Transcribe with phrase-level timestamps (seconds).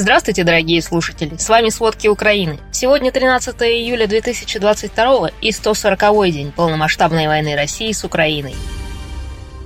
[0.00, 1.36] Здравствуйте, дорогие слушатели!
[1.36, 2.58] С вами «Сводки Украины».
[2.72, 8.54] Сегодня 13 июля 2022 и 140-й день полномасштабной войны России с Украиной.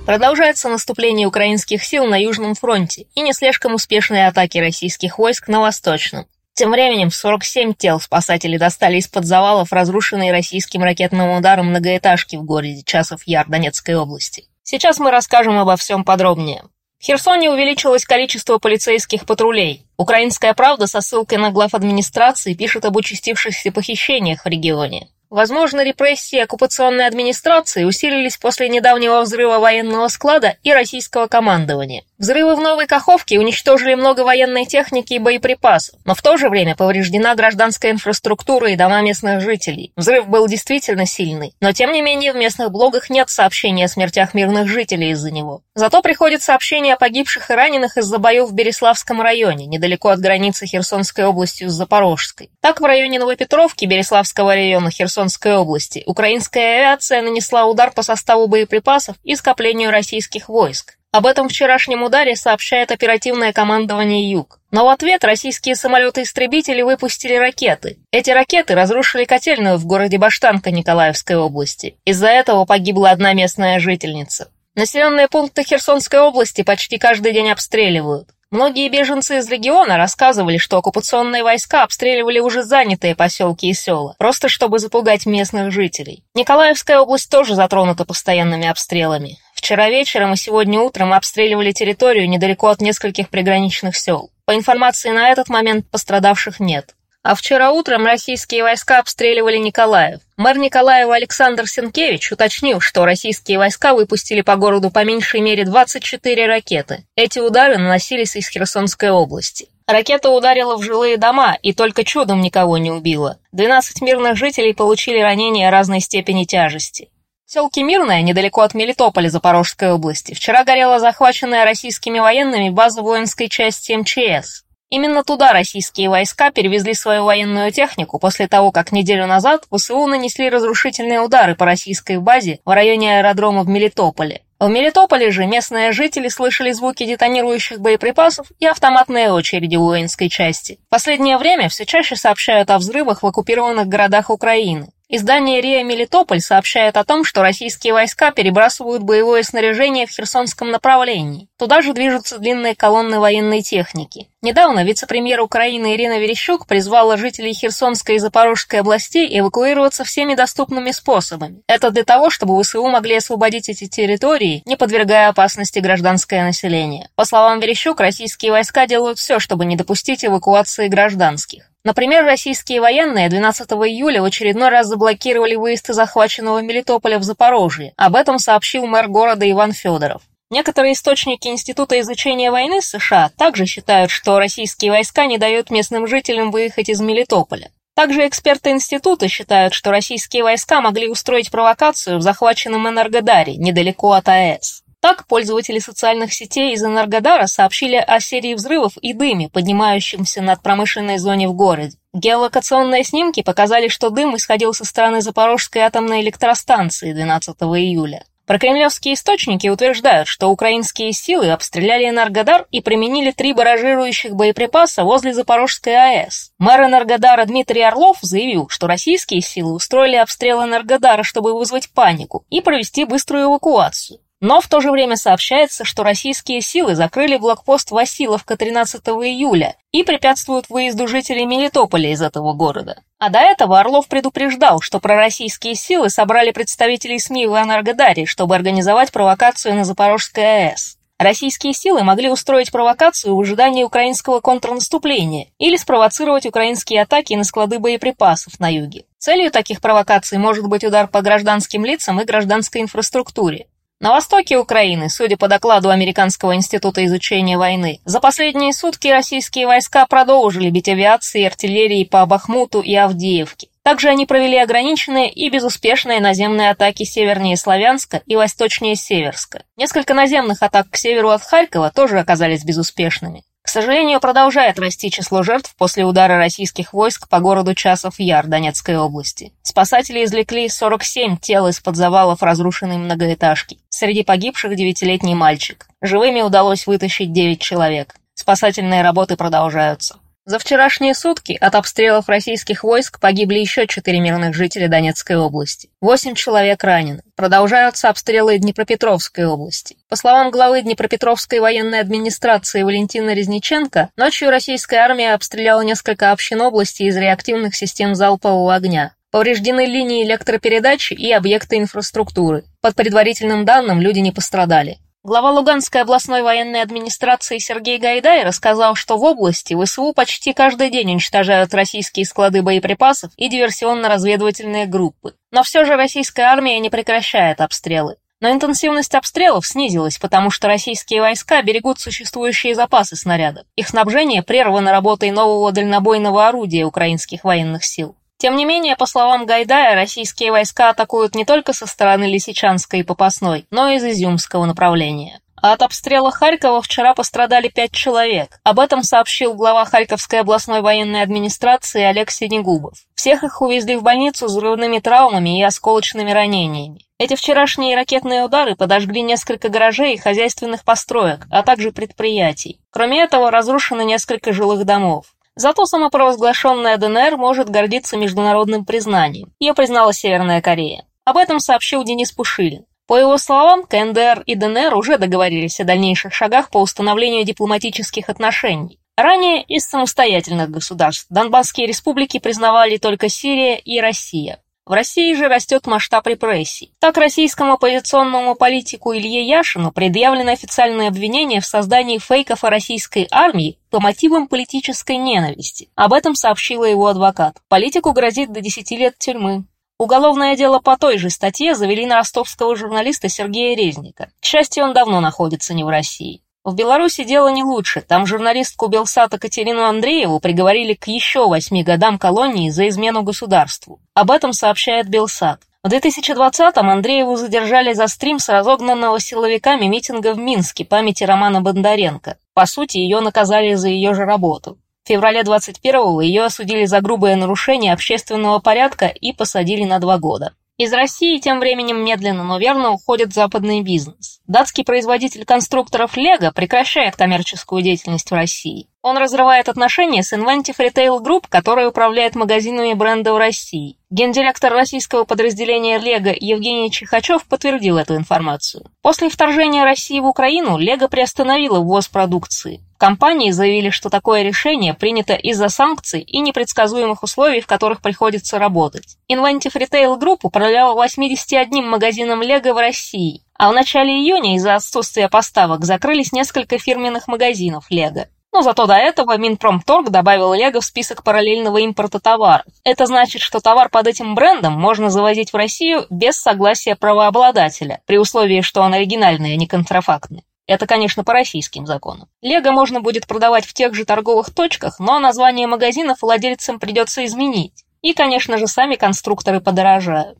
[0.05, 5.61] Продолжается наступление украинских сил на Южном фронте и не слишком успешные атаки российских войск на
[5.61, 6.27] Восточном.
[6.53, 12.83] Тем временем 47 тел спасатели достали из-под завалов разрушенные российским ракетным ударом многоэтажки в городе
[12.83, 14.49] Часов Яр Донецкой области.
[14.63, 16.63] Сейчас мы расскажем обо всем подробнее.
[17.05, 19.85] Херсоне увеличилось количество полицейских патрулей.
[19.95, 25.07] Украинская правда со ссылкой на глав администрации пишет об участившихся похищениях в регионе.
[25.29, 32.03] Возможно, репрессии оккупационной администрации усилились после недавнего взрыва военного склада и российского командования.
[32.17, 36.73] Взрывы в Новой Каховке уничтожили много военной техники и боеприпасов, но в то же время
[36.73, 39.91] повреждена гражданская инфраструктура и дома местных жителей.
[39.97, 44.33] Взрыв был действительно сильный, но тем не менее в местных блогах нет сообщений о смертях
[44.33, 45.61] мирных жителей из-за него.
[45.73, 50.65] Зато приходят сообщения о погибших и раненых из-за боев в Береславском районе, недалеко от границы
[50.65, 52.49] Херсонской области с Запорожской.
[52.61, 55.14] Так, в районе Новопетровки Береславского района Херсонской
[55.57, 60.97] области украинская авиация нанесла удар по составу боеприпасов и скоплению российских войск.
[61.11, 64.59] Об этом вчерашнем ударе сообщает оперативное командование «Юг».
[64.71, 67.99] Но в ответ российские самолеты-истребители выпустили ракеты.
[68.11, 71.95] Эти ракеты разрушили котельную в городе Баштанка Николаевской области.
[72.03, 74.49] Из-за этого погибла одна местная жительница.
[74.75, 78.34] Населенные пункты Херсонской области почти каждый день обстреливают.
[78.55, 84.47] Многие беженцы из региона рассказывали, что оккупационные войска обстреливали уже занятые поселки и села, просто
[84.47, 86.23] чтобы запугать местных жителей.
[86.35, 89.39] Николаевская область тоже затронута постоянными обстрелами.
[89.55, 94.29] Вчера вечером и сегодня утром обстреливали территорию недалеко от нескольких приграничных сел.
[94.45, 96.94] По информации на этот момент пострадавших нет.
[97.25, 100.19] А вчера утром российские войска обстреливали Николаев.
[100.37, 106.45] Мэр Николаева Александр Сенкевич уточнил, что российские войска выпустили по городу по меньшей мере 24
[106.45, 107.03] ракеты.
[107.15, 109.69] Эти удары наносились из Херсонской области.
[109.87, 113.39] Ракета ударила в жилые дома и только чудом никого не убила.
[113.53, 117.09] 12 мирных жителей получили ранения разной степени тяжести.
[117.47, 123.49] В селке Мирное, недалеко от Мелитополя Запорожской области, вчера горела захваченная российскими военными база воинской
[123.49, 124.64] части МЧС.
[124.95, 130.49] Именно туда российские войска перевезли свою военную технику после того, как неделю назад ВСУ нанесли
[130.49, 134.43] разрушительные удары по российской базе в районе аэродрома в Мелитополе.
[134.57, 140.79] В Мелитополе же местные жители слышали звуки детонирующих боеприпасов и автоматные очереди воинской части.
[140.87, 144.87] В последнее время все чаще сообщают о взрывах в оккупированных городах Украины.
[145.15, 151.47] Издание РИА Мелитополь сообщает о том, что российские войска перебрасывают боевое снаряжение в Херсонском направлении.
[151.57, 154.27] Туда же движутся длинные колонны военной техники.
[154.41, 161.61] Недавно вице-премьер Украины Ирина Верещук призвала жителей Херсонской и Запорожской областей эвакуироваться всеми доступными способами.
[161.65, 167.07] Это для того, чтобы ВСУ могли освободить эти территории, не подвергая опасности гражданское население.
[167.15, 171.71] По словам Верещук, российские войска делают все, чтобы не допустить эвакуации гражданских.
[171.85, 177.93] Например, российские военные 12 июля в очередной раз заблокировали выезд из захваченного Мелитополя в Запорожье.
[177.95, 180.23] Об этом сообщил мэр города Иван Федоров.
[180.49, 186.49] Некоторые источники Института изучения войны США также считают, что российские войска не дают местным жителям
[186.49, 187.69] выехать из Мелитополя.
[187.95, 194.27] Также эксперты института считают, что российские войска могли устроить провокацию в захваченном Энергодаре, недалеко от
[194.27, 194.84] АЭС.
[195.05, 201.19] Так, пользователи социальных сетей из Энергодара сообщили о серии взрывов и дыме, поднимающемся над промышленной
[201.19, 201.95] зоне в городе.
[202.13, 208.23] Геолокационные снимки показали, что дым исходил со стороны Запорожской атомной электростанции 12 июля.
[208.47, 215.95] Прокремлевские источники утверждают, что украинские силы обстреляли Энергодар и применили три баражирующих боеприпаса возле Запорожской
[215.95, 216.51] АЭС.
[216.57, 222.59] Мэр Энергодара Дмитрий Орлов заявил, что российские силы устроили обстрел Энергодара, чтобы вызвать панику и
[222.59, 224.19] провести быструю эвакуацию.
[224.41, 230.03] Но в то же время сообщается, что российские силы закрыли блокпост Василовка 13 июля и
[230.03, 233.01] препятствуют выезду жителей Мелитополя из этого города.
[233.17, 239.11] А до этого Орлов предупреждал, что пророссийские силы собрали представителей СМИ в Энергодаре, чтобы организовать
[239.11, 240.97] провокацию на Запорожской АЭС.
[241.17, 247.79] Российские силы могли устроить провокацию в ожидании украинского контрнаступления или спровоцировать украинские атаки на склады
[247.79, 249.05] боеприпасов на юге.
[249.17, 253.67] Целью таких провокаций может быть удар по гражданским лицам и гражданской инфраструктуре.
[254.01, 260.05] На востоке Украины, судя по докладу Американского института изучения войны, за последние сутки российские войска
[260.05, 263.69] продолжили бить авиацией и артиллерией по Бахмуту и Авдеевке.
[263.83, 269.63] Также они провели ограниченные и безуспешные наземные атаки севернее Славянска и восточнее Северска.
[269.77, 273.43] Несколько наземных атак к северу от Харькова тоже оказались безуспешными.
[273.65, 278.97] К сожалению, продолжает расти число жертв после удара российских войск по городу Часов Яр Донецкой
[278.97, 279.53] области.
[279.63, 283.79] Спасатели извлекли 47 тел из-под завалов разрушенной многоэтажки.
[283.97, 285.87] Среди погибших девятилетний мальчик.
[286.01, 288.15] Живыми удалось вытащить 9 человек.
[288.33, 290.17] Спасательные работы продолжаются.
[290.43, 295.87] За вчерашние сутки от обстрелов российских войск погибли еще четыре мирных жителя Донецкой области.
[296.01, 297.21] Восемь человек ранены.
[297.37, 299.95] Продолжаются обстрелы Днепропетровской области.
[300.09, 307.03] По словам главы Днепропетровской военной администрации Валентина Резниченко, ночью российская армия обстреляла несколько общин области
[307.03, 309.13] из реактивных систем залпового огня.
[309.35, 312.63] Повреждены линии электропередачи и объекты инфраструктуры.
[312.79, 314.99] Под предварительным данным, люди не пострадали.
[315.23, 321.11] Глава Луганской областной военной администрации Сергей Гайдай рассказал, что в области ВСУ почти каждый день
[321.11, 325.35] уничтожают российские склады боеприпасов и диверсионно-разведывательные группы.
[325.51, 328.15] Но все же российская армия не прекращает обстрелы.
[328.39, 333.65] Но интенсивность обстрелов снизилась, потому что российские войска берегут существующие запасы снарядов.
[333.75, 338.15] Их снабжение прервано работой нового дальнобойного орудия украинских военных сил.
[338.37, 343.03] Тем не менее, по словам Гайдая, российские войска атакуют не только со стороны Лисичанской и
[343.03, 345.39] Попасной, но и из Изюмского направления.
[345.61, 348.59] А от обстрела Харькова вчера пострадали пять человек.
[348.63, 352.99] Об этом сообщил глава Харьковской областной военной администрации Олег Синегубов.
[353.15, 357.05] Всех их увезли в больницу с взрывными травмами и осколочными ранениями.
[357.17, 362.81] Эти вчерашние ракетные удары подожгли несколько гаражей и хозяйственных построек, а также предприятий.
[362.91, 365.34] Кроме этого, разрушено несколько жилых домов.
[365.55, 369.53] Зато самопровозглашенная ДНР может гордиться международным признанием.
[369.59, 371.05] Ее признала Северная Корея.
[371.23, 372.85] Об этом сообщил Денис Пушилин.
[373.07, 378.99] По его словам, КНДР и ДНР уже договорились о дальнейших шагах по установлению дипломатических отношений.
[379.15, 384.59] Ранее из самостоятельных государств Донбасские республики признавали только Сирия и Россия.
[384.85, 386.93] В России же растет масштаб репрессий.
[386.99, 393.79] Так российскому оппозиционному политику Илье Яшину предъявлено официальное обвинение в создании фейков о российской армии
[393.89, 395.89] по мотивам политической ненависти.
[395.95, 397.57] Об этом сообщила его адвокат.
[397.67, 399.65] Политику грозит до 10 лет тюрьмы.
[399.97, 404.29] Уголовное дело по той же статье завели на ростовского журналиста Сергея Резника.
[404.39, 406.44] К счастью, он давно находится не в России.
[406.65, 408.01] В Беларуси дело не лучше.
[408.01, 413.99] Там журналистку Белсата Катерину Андрееву приговорили к еще восьми годам колонии за измену государству.
[414.15, 415.61] Об этом сообщает Белсат.
[415.83, 422.37] В 2020-м Андрееву задержали за стрим с разогнанного силовиками митинга в Минске памяти Романа Бондаренко.
[422.55, 424.79] По сути, ее наказали за ее же работу.
[425.03, 430.55] В феврале 21-го ее осудили за грубое нарушение общественного порядка и посадили на два года.
[430.77, 434.41] Из России тем временем медленно, но верно уходит западный бизнес.
[434.45, 438.89] Датский производитель конструкторов Lego прекращает коммерческую деятельность в России.
[439.01, 443.97] Он разрывает отношения с Inventive Retail Group, которая управляет магазинами бренда в России.
[444.15, 448.85] Гендиректор российского подразделения Лего Евгений Чихачев подтвердил эту информацию.
[449.01, 452.79] После вторжения России в Украину Лего приостановила ввоз продукции.
[452.97, 459.17] Компании заявили, что такое решение принято из-за санкций и непредсказуемых условий, в которых приходится работать.
[459.29, 465.27] Inventive Retail Group управляла 81 магазином Лего в России, а в начале июня из-за отсутствия
[465.27, 468.27] поставок закрылись несколько фирменных магазинов Лего.
[468.55, 472.65] Но зато до этого Минпромторг добавил Лего в список параллельного импорта товаров.
[472.85, 478.17] Это значит, что товар под этим брендом можно завозить в Россию без согласия правообладателя, при
[478.17, 480.45] условии, что он оригинальный, а не контрафактный.
[480.67, 482.29] Это, конечно, по российским законам.
[482.41, 487.83] Лего можно будет продавать в тех же торговых точках, но название магазинов владельцам придется изменить.
[488.01, 490.37] И, конечно же, сами конструкторы подорожают.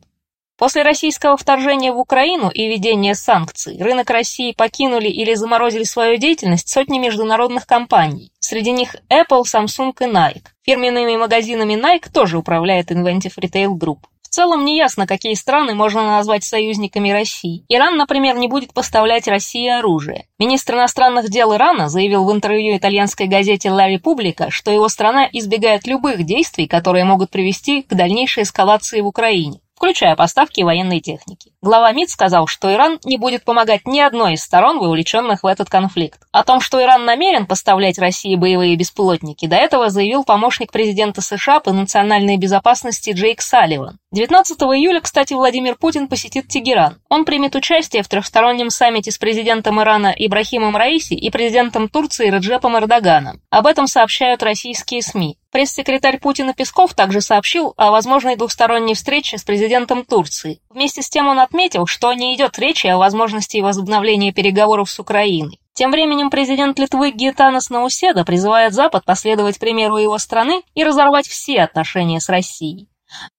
[0.58, 6.70] После российского вторжения в Украину и введения санкций рынок России покинули или заморозили свою деятельность
[6.70, 8.32] сотни международных компаний.
[8.38, 10.44] Среди них Apple, Samsung и Nike.
[10.64, 13.98] Фирменными магазинами Nike тоже управляет Inventive Retail Group.
[14.22, 17.64] В целом неясно, какие страны можно назвать союзниками России.
[17.68, 20.26] Иран, например, не будет поставлять России оружие.
[20.38, 25.86] Министр иностранных дел Ирана заявил в интервью итальянской газете La Repubblica, что его страна избегает
[25.86, 31.52] любых действий, которые могут привести к дальнейшей эскалации в Украине включая поставки военной техники.
[31.62, 35.70] Глава МИД сказал, что Иран не будет помогать ни одной из сторон, вовлеченных в этот
[35.70, 36.18] конфликт.
[36.32, 41.60] О том, что Иран намерен поставлять России боевые беспилотники, до этого заявил помощник президента США
[41.60, 44.00] по национальной безопасности Джейк Салливан.
[44.16, 46.98] 19 июля, кстати, Владимир Путин посетит Тегеран.
[47.10, 52.78] Он примет участие в трехстороннем саммите с президентом Ирана Ибрахимом Раиси и президентом Турции Реджепом
[52.78, 53.42] Эрдоганом.
[53.50, 55.36] Об этом сообщают российские СМИ.
[55.52, 60.60] Пресс-секретарь Путина Песков также сообщил о возможной двухсторонней встрече с президентом Турции.
[60.70, 65.60] Вместе с тем он отметил, что не идет речи о возможности возобновления переговоров с Украиной.
[65.74, 71.60] Тем временем президент Литвы Гитанас Науседа призывает Запад последовать примеру его страны и разорвать все
[71.60, 72.88] отношения с Россией.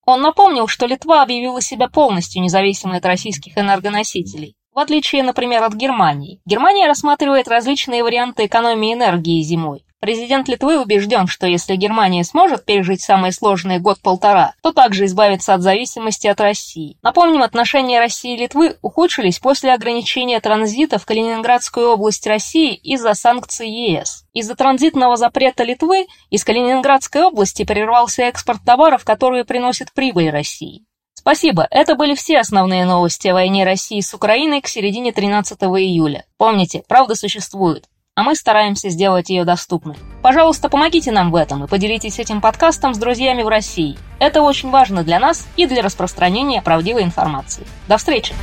[0.04, 4.56] Он напомнил, что Литва объявила себя полностью независимой от российских энергоносителей.
[4.72, 6.40] В отличие, например, от Германии.
[6.44, 9.84] Германия рассматривает различные варианты экономии энергии зимой.
[10.00, 15.62] Президент Литвы убежден, что если Германия сможет пережить самый сложный год-полтора, то также избавится от
[15.62, 16.96] зависимости от России.
[17.02, 23.68] Напомним, отношения России и Литвы ухудшились после ограничения транзита в Калининградскую область России из-за санкций
[23.68, 24.24] ЕС.
[24.34, 30.84] Из-за транзитного запрета Литвы из Калининградской области прервался экспорт товаров, которые приносят прибыль России.
[31.14, 36.24] Спасибо, это были все основные новости о войне России с Украиной к середине 13 июля.
[36.36, 37.88] Помните, правда существует,
[38.18, 39.94] а мы стараемся сделать ее доступной.
[40.22, 43.96] Пожалуйста, помогите нам в этом и поделитесь этим подкастом с друзьями в России.
[44.18, 47.64] Это очень важно для нас и для распространения правдивой информации.
[47.86, 48.34] До встречи!